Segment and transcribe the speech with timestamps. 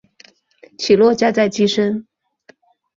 [0.79, 2.07] 起落架在机身。